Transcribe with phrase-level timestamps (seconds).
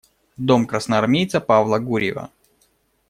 [0.47, 2.31] Дом красноармейца Павла Гурьева.